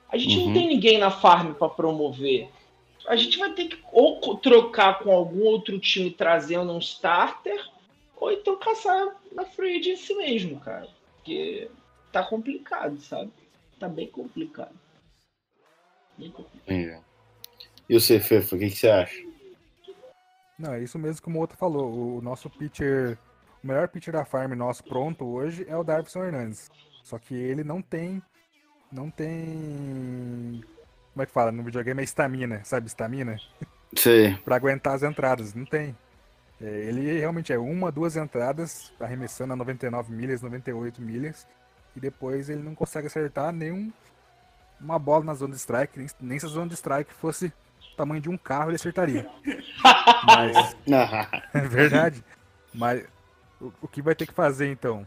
[0.09, 0.45] A gente Uhum.
[0.47, 2.49] não tem ninguém na farm para promover.
[3.07, 7.59] A gente vai ter que ou trocar com algum outro time trazendo um starter,
[8.15, 10.87] ou então caçar na free agency mesmo, cara.
[11.15, 11.69] Porque
[12.11, 13.31] tá complicado, sabe?
[13.79, 14.77] Tá bem complicado.
[16.17, 17.03] Bem complicado.
[17.87, 19.28] E você, Fefa, o que, que você acha?
[20.59, 22.17] Não, é isso mesmo que o outro falou.
[22.17, 23.17] O nosso pitcher,
[23.63, 26.69] o melhor pitcher da farm nosso pronto hoje é o Darvison Hernandes.
[27.01, 28.21] Só que ele não tem,
[28.91, 30.61] não tem,
[31.13, 33.37] como é que fala no videogame é estamina, sabe estamina?
[33.95, 34.37] Você.
[34.43, 35.95] Pra aguentar as entradas, não tem.
[36.61, 41.47] É, ele realmente é uma, duas entradas arremessando a 99 milhas, 98 milhas
[41.95, 43.91] e depois ele não consegue acertar nenhum
[44.79, 47.51] uma bola na zona de strike, nem, nem se a zona de strike fosse
[47.99, 49.29] tamanho de um carro ele acertaria.
[50.25, 50.75] Mas
[51.53, 52.23] é verdade.
[52.73, 53.05] Mas
[53.59, 55.05] o, o que vai ter que fazer então?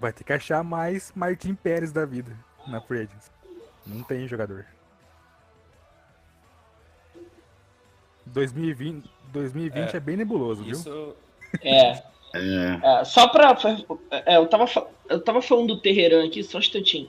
[0.00, 3.30] Vai ter que achar mais Martim Pérez da vida na Free Agents.
[3.86, 4.66] Não tem jogador.
[8.26, 10.72] 2020, 2020 é, bem nebuloso, viu?
[10.72, 11.16] Isso
[11.62, 12.02] É.
[12.34, 13.56] É, É, só pra.
[14.10, 14.66] é, eu, tava,
[15.08, 17.08] eu tava falando do Terreran aqui, só um instantinho.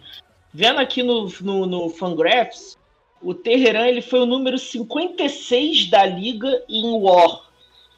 [0.54, 2.79] Vendo aqui no, no, no Fangraphs,
[3.22, 7.44] o Terreran ele foi o número 56 da liga em War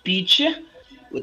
[0.04, 0.64] Pitcher.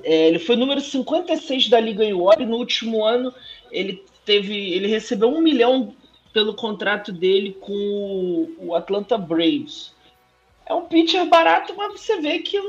[0.05, 3.35] É, ele foi o número 56 da liga em War e no último ano
[3.71, 4.73] ele teve.
[4.73, 5.95] ele recebeu um milhão
[6.33, 9.93] pelo contrato dele com o, Atlanta Braves.
[10.67, 12.61] É um pitcher barato, mas você vê que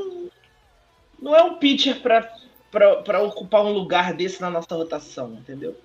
[1.20, 5.76] não- é um pitcher para ocupar um lugar desse na nossa rotação, entendeu?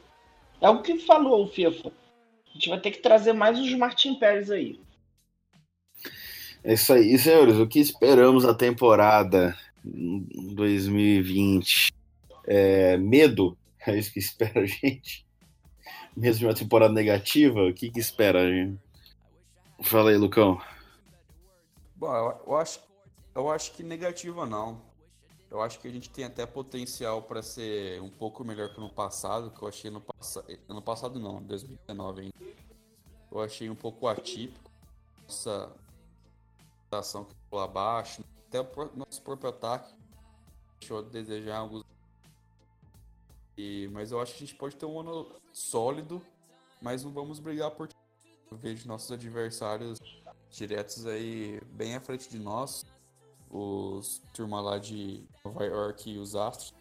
[0.61, 1.89] É o que falou o FIFA.
[1.89, 4.79] A gente vai ter que trazer mais os Martin Pérez aí.
[6.65, 7.57] É isso aí, senhores.
[7.57, 11.93] O que esperamos da temporada 2020?
[12.47, 13.57] É, medo?
[13.87, 15.27] É isso que espera a gente?
[16.17, 18.81] Mesmo uma temporada negativa, o que, que espera a gente?
[19.83, 20.59] Fala aí, Lucão.
[21.97, 22.81] Bom, eu, eu acho,
[23.35, 24.81] eu acho que negativa não.
[25.51, 28.89] Eu acho que a gente tem até potencial para ser um pouco melhor que no
[28.89, 30.47] passado, que eu achei no passado.
[30.67, 32.35] Ano passado não, 2019 ainda.
[33.31, 34.71] Eu achei um pouco atípico.
[35.25, 35.71] Nossa
[36.99, 38.25] ação que ficou abaixo.
[38.49, 39.95] Até o nosso próprio ataque
[40.79, 41.85] deixou a desejar alguns.
[43.57, 46.21] E, mas eu acho que a gente pode ter um ano sólido,
[46.81, 47.89] mas não vamos brigar por.
[48.51, 49.99] Eu vejo nossos adversários
[50.51, 52.85] diretos aí bem à frente de nós.
[53.51, 56.75] Os turma lá de Nova York e os Astros.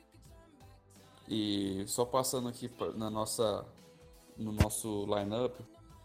[1.28, 3.66] E só passando aqui na nossa,
[4.38, 5.56] no nosso lineup,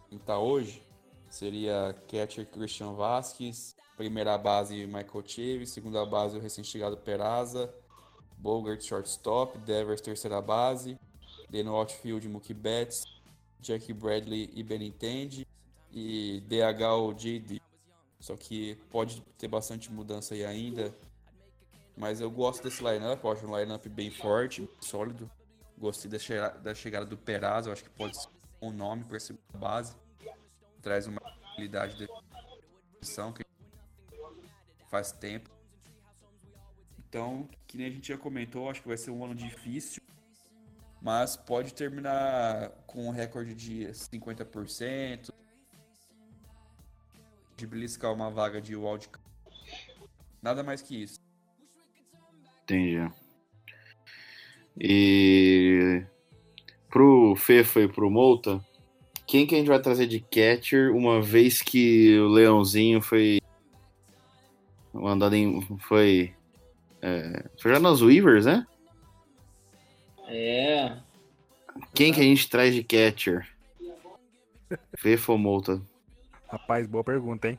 [0.09, 0.83] quem tá hoje,
[1.29, 7.75] seria catcher Christian Vasquez, primeira base Michael Chaves, segunda base o recém-chegado Peraza,
[8.39, 10.97] Bogart shortstop, Devers terceira base,
[11.51, 13.03] daí no outfield Mookie Betts,
[13.61, 15.45] Jackie Bradley e Benintendi,
[15.91, 17.61] e DH o JD.
[18.21, 20.95] Só que pode ter bastante mudança aí ainda.
[21.97, 25.29] Mas eu gosto desse lineup, eu acho um lineup bem forte, sólido.
[25.77, 28.29] Gostei da, chega- da chegada do Peraz, eu acho que pode ser
[28.63, 29.97] um nome para essa base.
[30.81, 31.21] Traz uma
[31.53, 32.07] habilidade de
[33.01, 33.48] definição que
[34.89, 35.51] faz tempo.
[37.09, 40.03] Então, que nem a gente já comentou, acho que vai ser um ano difícil.
[41.01, 45.31] Mas pode terminar com um recorde de 50%,
[47.57, 49.27] de beliscar uma vaga de wildcard.
[50.43, 51.21] Nada mais que isso.
[52.63, 53.11] Entendi.
[54.81, 56.05] E
[56.89, 58.65] pro Fefa e pro Molta,
[59.27, 63.39] quem que a gente vai trazer de catcher uma vez que o Leãozinho foi
[64.93, 65.61] mandado em.
[65.81, 66.35] Foi.
[67.01, 68.67] É, foi já nas Weavers, né?
[70.27, 70.97] É.
[71.95, 73.47] Quem que a gente traz de catcher?
[74.97, 75.81] Fefa ou Molta?
[76.51, 77.59] Rapaz, boa pergunta, hein?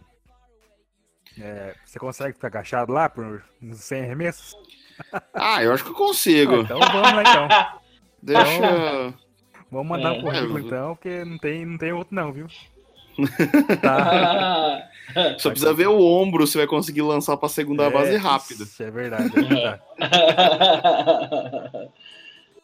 [1.39, 4.56] É, você consegue ficar agachado lá por uns 100 arremessos?
[5.34, 6.56] Ah, eu acho que eu consigo.
[6.56, 7.48] Ah, então vamos lá então.
[8.22, 9.13] Deixa.
[9.72, 10.18] Vamos mandar É.
[10.18, 12.48] um currículo então, porque não tem, não tem outro não, viu?
[13.82, 14.90] Tá.
[15.40, 18.64] Só precisa ver o ombro se vai conseguir lançar pra segunda É, base rápido.
[18.64, 19.82] isso É verdade, é verdade.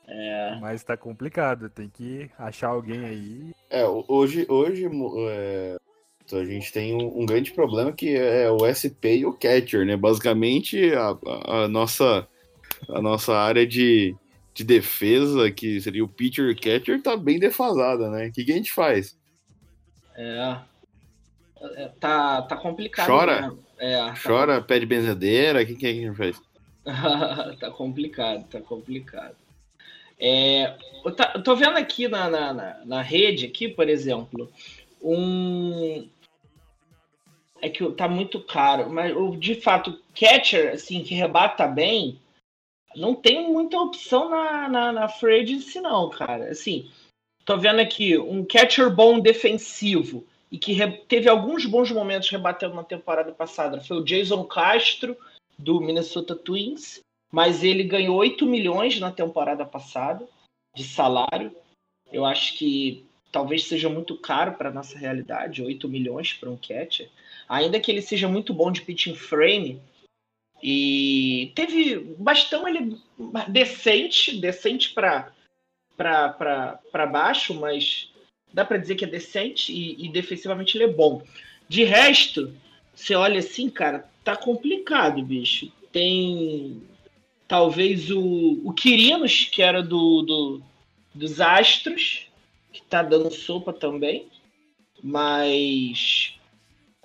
[0.07, 0.57] é.
[0.61, 3.51] Mas tá complicado, tem que achar alguém aí.
[3.69, 4.85] É, ho- hoje, hoje
[5.29, 5.77] é,
[6.31, 9.97] a gente tem um, um grande problema que é o SP e o catcher, né?
[9.97, 12.27] Basicamente, a, a- a nossa,
[12.89, 14.15] a nossa área de,
[14.53, 18.27] de defesa, que seria o pitcher e o catcher, tá bem defasada, né?
[18.27, 19.17] O que, que a gente faz?
[20.15, 20.57] É.
[21.75, 23.07] É, Tá, tá complicado.
[23.07, 23.41] Chora?
[23.41, 23.65] mesmo.
[23.77, 26.41] É, tá Chora, pede benzedeira, o que, que a gente faz?
[27.59, 29.35] tá complicado, tá complicado.
[30.19, 34.49] É, eu, tá- eu tô vendo aqui na, na, na, na rede, aqui, por exemplo,
[35.01, 36.07] um.
[37.61, 42.19] É que tá muito caro, mas o- de fato, catcher, assim, que rebata bem,
[42.95, 46.49] não tem muita opção na, na, na free agency, não, cara.
[46.51, 46.89] Assim,
[47.45, 50.75] tô vendo aqui um catcher bom defensivo e que
[51.07, 53.79] teve alguns bons momentos rebatendo na temporada passada.
[53.79, 55.15] Foi o Jason Castro,
[55.57, 56.99] do Minnesota Twins,
[57.31, 60.27] mas ele ganhou 8 milhões na temporada passada
[60.75, 61.55] de salário.
[62.11, 67.09] Eu acho que talvez seja muito caro para nossa realidade, 8 milhões para um catcher.
[67.47, 69.81] Ainda que ele seja muito bom de pitching frame,
[70.63, 72.97] e teve bastão ele
[73.49, 75.31] decente, decente para
[75.95, 78.11] para baixo, mas
[78.53, 81.21] dá para dizer que é decente e, e defensivamente ele é bom.
[81.67, 82.53] De resto,
[82.93, 85.71] você olha assim, cara, tá complicado, bicho.
[85.91, 86.81] Tem
[87.47, 90.61] talvez o, o Quirinos, que era do, do
[91.15, 92.27] dos Astros,
[92.73, 94.27] que tá dando sopa também,
[95.01, 96.37] mas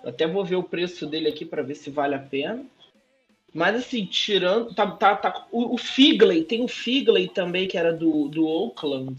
[0.05, 2.65] até vou ver o preço dele aqui para ver se vale a pena.
[3.53, 4.75] Mas assim, tirando.
[4.75, 9.17] Tá, tá, tá, o, o Figley, tem o Figley também, que era do, do Oakland,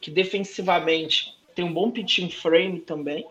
[0.00, 3.26] que defensivamente tem um bom pitching frame também.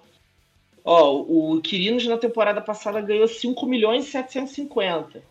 [0.85, 5.23] Ó, o Quirinos na temporada passada ganhou 5 milhões e 750.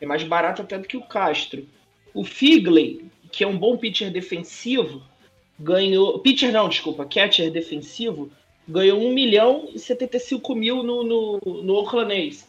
[0.00, 1.66] É mais barato até do que o Castro.
[2.12, 5.02] O Figley, que é um bom pitcher defensivo,
[5.58, 6.18] ganhou.
[6.18, 8.30] Pitcher não, desculpa, catcher defensivo,
[8.66, 12.44] ganhou 1 milhão e 75 mil no, no, no Oakland.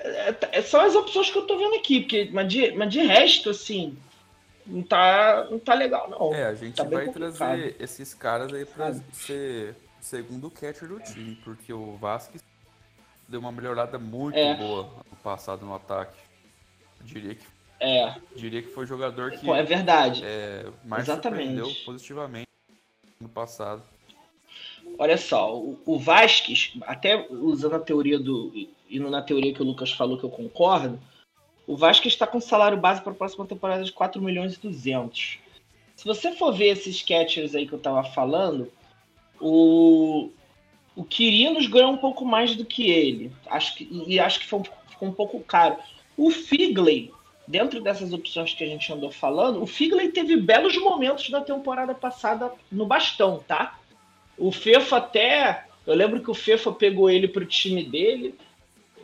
[0.00, 3.00] É, é, são as opções que eu tô vendo aqui, porque, mas, de, mas de
[3.00, 3.96] resto, assim,
[4.66, 6.34] não tá, não tá legal, não.
[6.34, 11.34] É, a gente Tá vai trazer esses caras aí pra ser segundo catcher do time,
[11.44, 12.42] porque o Vasquez
[13.28, 14.54] deu uma melhorada muito É.
[14.54, 16.16] boa no passado no ataque.
[17.00, 17.46] Eu diria que,
[17.80, 20.22] É, diria que foi jogador que é verdade.
[20.24, 21.46] é, mais Exatamente.
[21.56, 22.48] surpreendeu positivamente
[23.20, 23.82] no passado.
[24.98, 28.52] Olha só, o, o Vasquez, até usando a teoria do.
[28.90, 30.98] indo na teoria que o Lucas falou que eu concordo,
[31.66, 35.38] o Vasquez está com salário base para a próxima temporada de 4 milhões e 200.
[35.94, 38.72] Se você for ver esses catchers aí que eu tava falando,
[39.40, 40.30] o,
[40.96, 43.30] o Quirinos ganhou um pouco mais do que ele.
[43.46, 45.76] Acho que, e acho que foi ficou um pouco caro.
[46.16, 47.12] O Figley,
[47.46, 51.94] dentro dessas opções que a gente andou falando, o Figley teve belos momentos na temporada
[51.94, 53.77] passada no bastão, tá?
[54.38, 55.64] O Fefa até.
[55.86, 58.34] Eu lembro que o Fefa pegou ele pro time dele.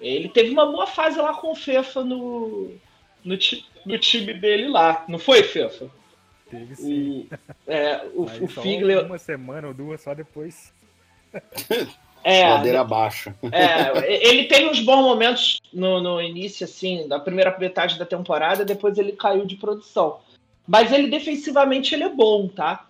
[0.01, 2.71] Ele teve uma boa fase lá com o Fefa no,
[3.25, 5.05] no, ti- no time dele lá.
[5.09, 5.91] Não foi, Fefa?
[6.51, 7.27] Teve sim.
[7.67, 9.07] O, é, o, Aí o Figler.
[9.07, 10.73] Uma semana ou duas só depois.
[12.27, 13.35] É, Ladeira abaixo.
[13.53, 18.65] é, ele teve uns bons momentos no, no início, assim, da primeira metade da temporada,
[18.65, 20.21] depois ele caiu de produção.
[20.67, 22.87] Mas ele defensivamente ele é bom, tá?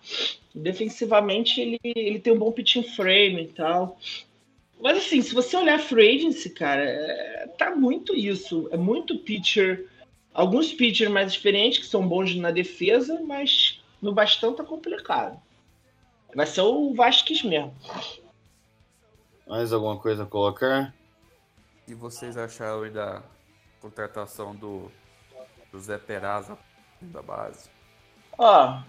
[0.55, 3.99] Defensivamente ele, ele tem um bom pitching frame e tal.
[4.79, 8.69] Mas assim, se você olhar free agency, cara, é, tá muito isso.
[8.71, 9.89] É muito pitcher.
[10.33, 15.39] Alguns pitchers mais experientes que são bons na defesa, mas no bastão tá complicado.
[16.33, 17.73] Vai ser o Vasquez mesmo.
[19.47, 20.93] Mais alguma coisa a colocar?
[21.87, 23.23] E vocês acharam aí da
[23.79, 24.91] contratação do,
[25.71, 26.57] do Zé Peraza
[26.99, 27.69] da base?
[28.37, 28.81] Ó,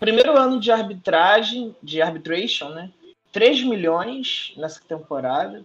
[0.00, 2.90] primeiro ano de arbitragem, de arbitration, né?
[3.30, 5.64] 3 milhões nessa temporada.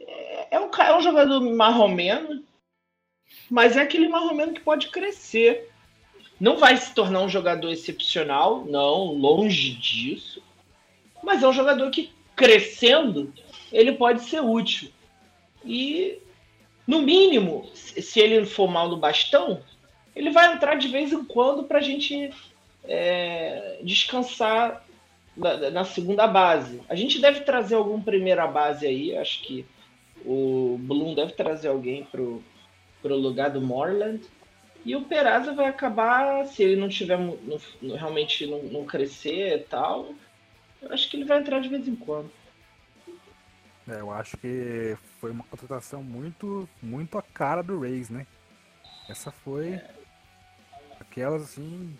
[0.00, 2.42] É, é um, é um jogador marromeno,
[3.48, 5.70] mas é aquele marromeno que pode crescer.
[6.40, 10.42] Não vai se tornar um jogador excepcional, não, longe disso.
[11.22, 13.32] Mas é um jogador que, crescendo,
[13.70, 14.90] ele pode ser útil.
[15.64, 16.18] E,
[16.84, 19.62] no mínimo, se ele for mal no bastão,
[20.16, 22.32] ele vai entrar de vez em quando para a gente
[22.84, 24.84] é, descansar
[25.36, 26.80] na, na segunda base.
[26.88, 29.66] A gente deve trazer algum primeira base aí, acho que
[30.24, 32.42] o Bloom deve trazer alguém pro,
[33.00, 34.22] pro lugar do Morland.
[34.84, 37.18] E o Peraza vai acabar, se ele não tiver
[37.96, 40.12] realmente não, não crescer e tal,
[40.80, 42.30] eu acho que ele vai entrar de vez em quando.
[43.88, 48.26] É, eu acho que foi uma contratação muito, muito a cara do Rays, né?
[49.08, 49.80] Essa foi
[51.00, 51.96] aquelas assim.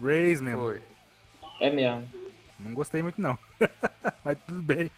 [0.00, 0.62] Rays mesmo.
[0.62, 0.82] Foi.
[1.60, 2.08] É mesmo.
[2.58, 3.38] Não gostei muito não.
[4.24, 4.90] Mas tudo bem.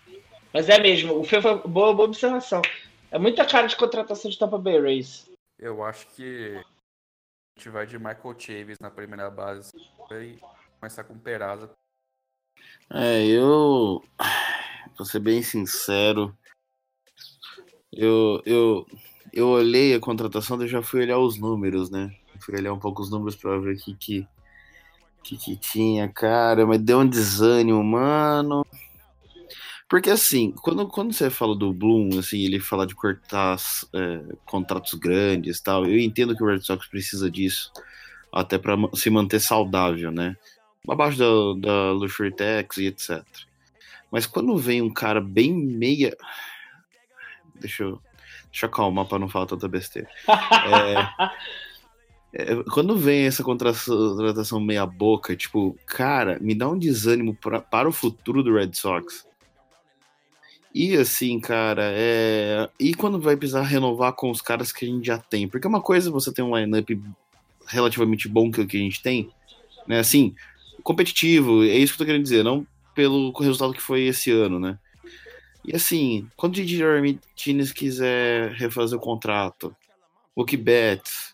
[0.52, 2.62] Mas é mesmo, o Fê foi boa, boa observação.
[3.10, 5.30] É muita cara de contratação de Tampa Bay Rays.
[5.58, 9.72] Eu acho que a gente vai de Michael Chavis na primeira base
[10.12, 10.38] e
[10.78, 11.70] começar com o Peraza.
[12.90, 14.02] É, eu.
[14.96, 16.36] Vou ser bem sincero.
[17.92, 18.86] Eu, eu,
[19.32, 22.14] eu olhei a contratação, eu já fui olhar os números, né?
[22.40, 24.26] Fui olhar um pouco os números pra ver o que
[25.22, 28.64] que, tinha, cara, mas deu um desânimo, mano.
[29.88, 33.56] Porque assim, quando, quando você fala do Bloom, assim, ele fala de cortar
[33.94, 37.72] é, contratos grandes tal, eu entendo que o Red Sox precisa disso,
[38.32, 40.36] até pra ma- se manter saudável, né?
[40.88, 43.22] abaixo da, da Luxury Tax e etc.
[44.10, 46.16] Mas quando vem um cara bem meia.
[47.60, 48.00] Deixa eu,
[48.50, 50.08] deixa eu acalmar pra não falar tanta besteira.
[50.66, 50.96] É,
[52.72, 57.92] quando vem essa contratação, meia boca, tipo, cara, me dá um desânimo pra, para o
[57.92, 59.26] futuro do Red Sox.
[60.74, 62.68] E assim, cara, é...
[62.78, 65.48] e quando vai precisar renovar com os caras que a gente já tem?
[65.48, 66.90] Porque uma coisa é você tem um lineup
[67.66, 69.30] relativamente bom que é o que a gente tem,
[69.86, 69.98] né?
[69.98, 70.34] Assim,
[70.82, 74.58] competitivo, é isso que eu tô querendo dizer, não pelo resultado que foi esse ano,
[74.58, 74.76] né?
[75.64, 79.74] E assim, quando o Didi Martinez quiser refazer o contrato,
[80.36, 81.27] Mookie Betts,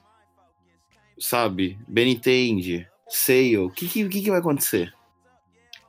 [1.19, 4.93] sabe, Benintendi, Sale, o que, que, que vai acontecer?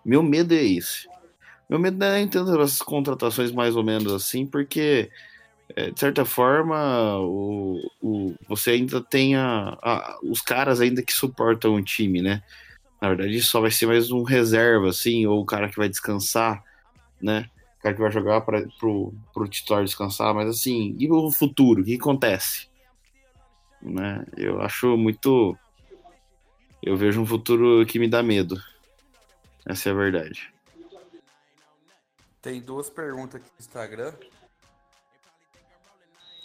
[0.03, 1.07] Meu medo é esse.
[1.69, 5.09] Meu medo não é nem tanto essas contratações mais ou menos assim, porque
[5.75, 11.11] é, de certa forma, o, o, você ainda tem a, a- os caras ainda que
[11.13, 12.43] suportam o time, né?
[13.01, 16.63] Na verdade, só vai ser mais um reserva, assim, ou o cara que vai descansar,
[17.21, 17.49] né?
[17.79, 21.81] O cara que vai jogar para pro, pro titular descansar, mas assim, e o futuro?
[21.81, 22.67] O que acontece?
[23.85, 24.25] Né?
[24.35, 25.55] Eu acho muito.
[26.81, 28.59] Eu vejo um futuro que me dá medo.
[29.65, 30.51] Essa é a verdade.
[32.41, 34.13] Tem duas perguntas aqui no Instagram.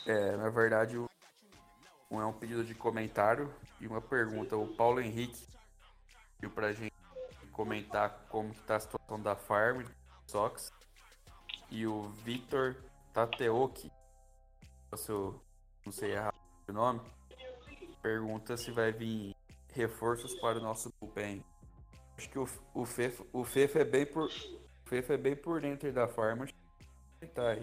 [0.07, 4.57] É, na verdade, um é um pedido de comentário e uma pergunta.
[4.57, 5.47] O Paulo Henrique
[6.37, 6.95] pediu pra gente
[7.53, 9.91] comentar como que tá a situação da Farm, do
[10.27, 10.73] Sox.
[11.71, 12.77] E o Victor
[13.13, 13.91] Tateoki,
[15.85, 16.35] não sei errar
[16.69, 17.01] o nome,
[18.03, 19.35] pergunta se vai vir
[19.73, 21.43] reforços para o nosso bullpen.
[22.17, 25.61] Acho que o, o, Fefa, o Fefa é bem por, o Fefa é bem por
[25.61, 26.47] dentro da farm.
[27.35, 27.63] Tá aí.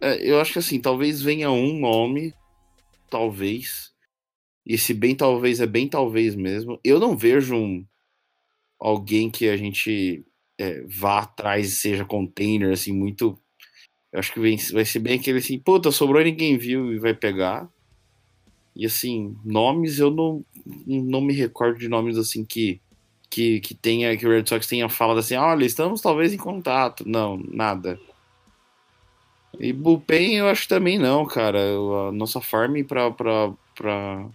[0.00, 2.34] É, eu acho que assim, talvez venha um nome,
[3.10, 3.92] talvez.
[4.64, 6.78] E esse bem talvez é bem talvez mesmo.
[6.84, 7.86] Eu não vejo um
[8.78, 10.24] alguém que a gente
[10.58, 13.38] é, vá atrás e seja container, assim, muito.
[14.12, 17.14] Eu acho que vem- vai ser bem aquele assim, puta, sobrou ninguém viu e vai
[17.14, 17.70] pegar.
[18.76, 20.44] E assim, nomes eu não,
[20.86, 22.78] não me recordo de nomes assim que,
[23.30, 27.08] que, que tenha, que o Red Sox tenha falado assim, olha, estamos talvez em contato.
[27.08, 27.98] Não, nada.
[29.58, 31.58] E bullpen eu acho também não, cara.
[32.08, 33.10] A nossa farm pra.
[33.10, 34.28] pra, pra...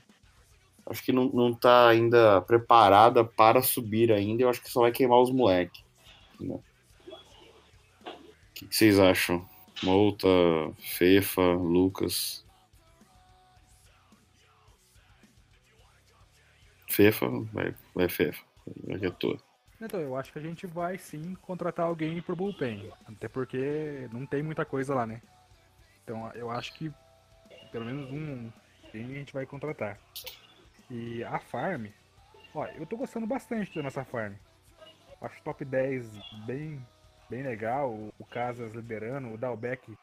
[0.88, 4.42] Acho que não, não tá ainda preparada para subir ainda.
[4.42, 5.84] Eu acho que só vai queimar os moleques.
[6.40, 6.60] O
[8.56, 9.48] que, que vocês acham?
[9.84, 10.28] Mouta,
[10.80, 12.44] Fefa, Lucas.
[16.92, 18.44] Fefa, vai, vai Fefa.
[18.86, 19.38] Vai que é toa.
[19.82, 22.92] Então, eu acho que a gente vai sim contratar alguém pro bullpen.
[23.08, 25.22] Até porque não tem muita coisa lá, né?
[26.04, 26.92] Então eu acho que
[27.72, 28.52] pelo menos um
[28.94, 29.98] a gente vai contratar.
[30.90, 31.88] E a farm,
[32.54, 34.34] ó, eu tô gostando bastante da nossa farm.
[35.22, 36.12] Acho top 10
[36.46, 36.86] bem,
[37.30, 37.92] bem legal.
[37.92, 39.98] O- Casas liderando, o Dalbeck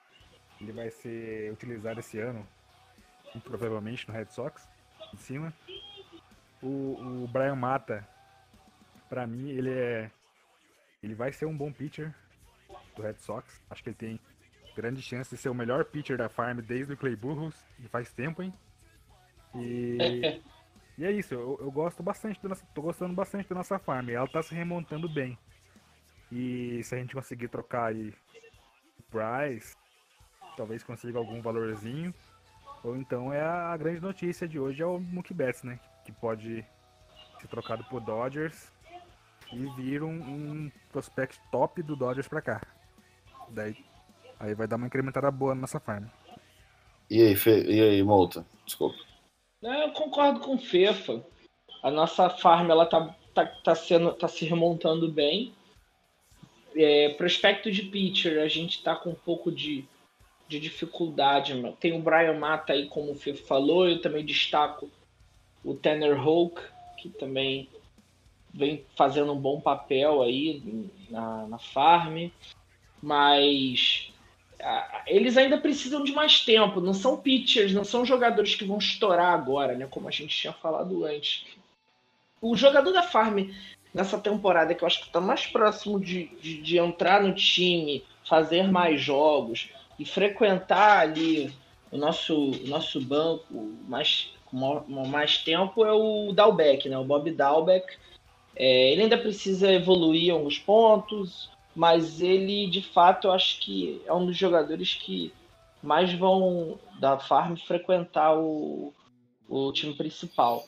[0.60, 2.46] ele vai ser utilizado esse ano,
[3.44, 4.68] provavelmente no Red Sox,
[5.14, 5.52] em cima.
[6.62, 8.06] O, o Brian Mata,
[9.08, 10.10] Pra mim, ele é.
[11.02, 12.14] Ele vai ser um bom pitcher
[12.94, 13.60] do Red Sox.
[13.70, 14.20] Acho que ele tem
[14.76, 17.56] grande chance de ser o melhor pitcher da farm desde o Clay Burrows.
[17.78, 18.52] E faz tempo, hein?
[19.54, 20.42] E.
[20.98, 22.66] e é isso, eu, eu gosto bastante da nossa.
[22.74, 24.10] tô gostando bastante da nossa farm.
[24.10, 25.38] Ela tá se remontando bem.
[26.30, 28.12] E se a gente conseguir trocar aí
[28.98, 29.74] o Price,
[30.56, 32.12] talvez consiga algum valorzinho.
[32.84, 35.80] Ou então é a, a grande notícia de hoje é o Mookie Betts, né?
[36.08, 36.64] Que pode
[37.38, 38.72] ser trocado por Dodgers
[39.52, 42.62] e vir um, um prospect top do Dodgers pra cá.
[43.50, 43.76] Daí
[44.40, 46.06] aí vai dar uma incrementada boa na nossa farm.
[47.10, 47.50] E aí, Fe...
[47.50, 48.46] e aí, Mouta?
[48.64, 48.96] Desculpa.
[49.60, 51.22] Não, eu concordo com o Fefa.
[51.82, 55.52] A nossa farm ela tá, tá, tá, sendo, tá se remontando bem.
[56.74, 59.84] É, prospecto de pitcher, a gente tá com um pouco de,
[60.48, 61.54] de dificuldade.
[61.54, 61.76] mano.
[61.78, 63.86] Tem o Brian Mata aí, como o Fefa falou.
[63.86, 64.90] Eu também destaco
[65.64, 66.60] o Tanner Hulk,
[66.96, 67.68] que também
[68.52, 72.28] vem fazendo um bom papel aí na, na farm.
[73.00, 74.12] Mas
[75.06, 76.80] eles ainda precisam de mais tempo.
[76.80, 79.86] Não são pitchers, não são jogadores que vão estourar agora, né?
[79.88, 81.44] Como a gente tinha falado antes.
[82.40, 83.50] O jogador da Farm
[83.92, 88.04] nessa temporada que eu acho que está mais próximo de, de, de entrar no time,
[88.24, 91.52] fazer mais jogos e frequentar ali
[91.90, 93.52] o nosso, o nosso banco
[93.88, 96.98] mais, com ma- mais tempo é o Dalbeck, né?
[96.98, 97.96] O Bob Dalbeck.
[98.56, 104.12] É, ele ainda precisa evoluir alguns pontos, mas ele de fato eu acho que é
[104.12, 105.32] um dos jogadores que
[105.82, 108.92] mais vão da farm frequentar o,
[109.48, 110.66] o time principal.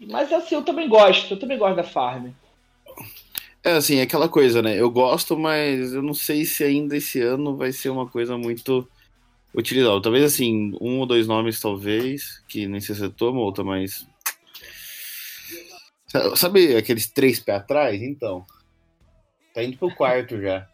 [0.00, 2.30] Mas assim, eu também gosto, eu também gosto da farm.
[3.62, 4.80] É assim, é aquela coisa, né?
[4.80, 8.88] Eu gosto, mas eu não sei se ainda esse ano vai ser uma coisa muito
[9.54, 10.00] utilizada.
[10.02, 14.06] Talvez assim, um ou dois nomes, talvez, que nem se acertou, Mouta, mas.
[16.08, 18.00] Sa- Sabe aqueles três pés atrás?
[18.02, 18.46] Então.
[19.54, 20.68] Tá indo pro quarto já.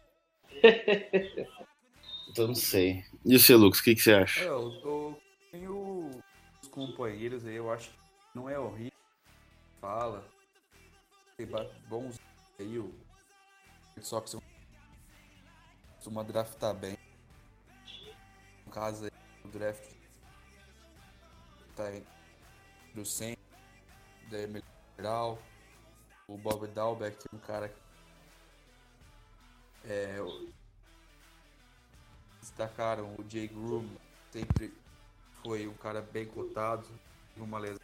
[2.29, 3.03] Então não sei.
[3.25, 4.41] E o seu, Lucas, o que, que você acha?
[4.41, 5.15] eu tô.
[5.51, 6.11] Tenho
[6.61, 7.95] os companheiros aí, eu acho que
[8.35, 8.91] não é horrível.
[9.79, 10.27] Fala.
[11.37, 11.47] Tem
[11.89, 12.17] bons
[12.59, 12.93] aí, o
[14.01, 14.35] Sox
[15.95, 16.97] costuma draftar bem.
[18.75, 19.11] Caso aí,
[19.45, 19.89] o draft
[21.77, 21.83] tá
[22.93, 23.37] do 100,
[24.29, 25.39] da Emerald,
[26.27, 27.81] o Bob Dalbeck, um cara que
[29.85, 30.17] é,
[32.41, 33.87] destacaram, o Jay Groom
[34.29, 34.73] sempre
[35.41, 36.85] foi um cara bem cotado,
[37.37, 37.79] uma lesão.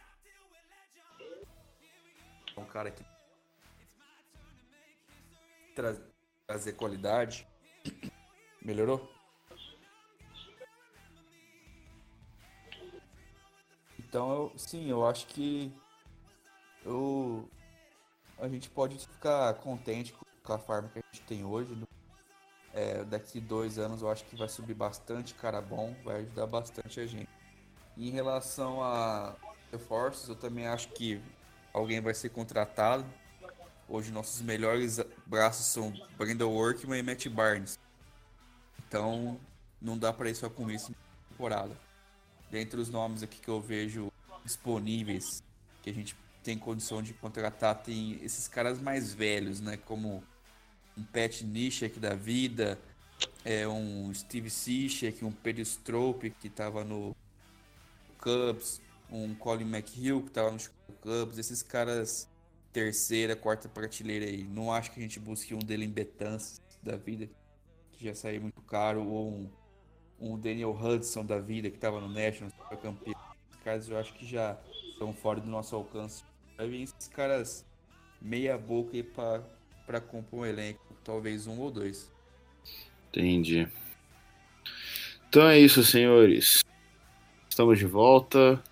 [2.54, 3.02] Um cara que
[5.74, 5.98] traz,
[6.46, 7.48] trazer qualidade.
[8.60, 9.21] Melhorou?
[14.12, 15.72] Então, eu, sim, eu acho que
[16.84, 17.48] eu,
[18.38, 21.74] a gente pode ficar contente com a farm que a gente tem hoje.
[22.74, 27.00] É, daqui dois anos eu acho que vai subir bastante cara bom, vai ajudar bastante
[27.00, 27.30] a gente.
[27.96, 29.34] E em relação a
[29.70, 31.18] reforços, eu também acho que
[31.72, 33.06] alguém vai ser contratado.
[33.88, 37.80] Hoje nossos melhores braços são Brandon Workman e Matt Barnes.
[38.86, 39.40] Então
[39.80, 41.91] não dá para ir só com isso na temporada.
[42.52, 44.12] Dentre os nomes aqui que eu vejo
[44.44, 45.42] disponíveis,
[45.82, 49.78] que a gente tem condição de contratar, tem esses caras mais velhos, né?
[49.78, 50.22] Como
[50.94, 52.78] um Pat Nishek da vida,
[53.42, 57.16] é um Steve Cishek, um Pedro Strope que estava no
[58.18, 60.58] Cubs, um Colin McHugh que estava no
[61.00, 62.28] Cubs, esses caras
[62.70, 64.44] terceira, quarta prateleira aí.
[64.44, 67.30] Não acho que a gente busque um Dylan Betances da vida,
[67.92, 69.50] que já saiu muito caro, ou um,
[70.22, 73.20] um Daniel Hudson da vida, que estava no National, super campeão.
[73.50, 74.56] Esses caras eu acho que já
[74.92, 76.22] estão fora do nosso alcance.
[76.56, 77.66] Vai vir esses caras
[78.20, 82.10] meia boca aí pra compor um elenco, talvez um ou dois.
[83.08, 83.68] Entendi.
[85.28, 86.62] Então é isso, senhores.
[87.48, 88.62] Estamos de volta.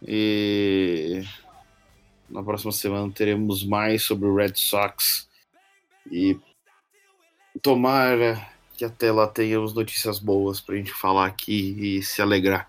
[0.00, 1.22] E
[2.28, 5.28] na próxima semana teremos mais sobre o Red Sox.
[6.10, 6.38] E
[7.60, 8.51] tomara
[8.82, 12.68] que até lá tenhamos notícias boas pra gente falar aqui e se alegrar.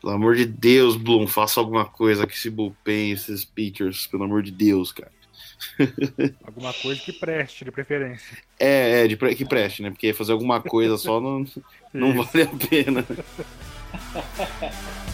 [0.00, 4.42] Pelo amor de Deus, Bloom, faça alguma coisa com esse bullpen, esses pitchers, pelo amor
[4.42, 5.12] de Deus, cara.
[6.42, 8.36] Alguma coisa que preste, de preferência.
[8.58, 9.90] É, é, de pre- que preste, né?
[9.90, 11.44] Porque fazer alguma coisa só não,
[11.92, 13.06] não vale a pena.